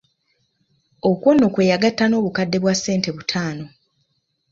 Okwo 1.09 1.29
nno 1.33 1.47
kwe 1.53 1.69
yagatta 1.71 2.03
n'obukadde 2.07 2.57
bwa 2.63 2.73
ssente 2.77 3.09
butaano. 3.17 3.65